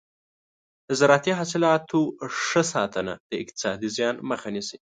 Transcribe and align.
د 0.87 0.89
زراعتي 0.99 1.31
حاصلاتو 1.39 1.99
ښه 2.45 2.61
ساتنه 2.73 3.13
د 3.29 3.31
اقتصادي 3.41 3.89
زیان 3.97 4.15
مخه 4.29 4.47
نیسي. 4.55 4.77